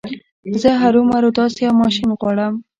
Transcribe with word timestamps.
زه 0.61 0.69
هرو 0.81 1.01
مرو 1.11 1.29
داسې 1.39 1.59
يو 1.67 1.73
ماشين 1.81 2.09
غواړم. 2.19 2.53